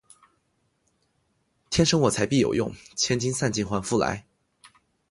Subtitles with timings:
[1.69, 4.25] 天生我材必有用，千金散尽还复来